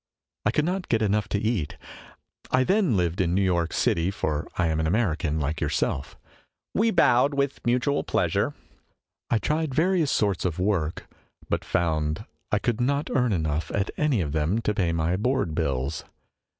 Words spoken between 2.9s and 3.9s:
lived in New York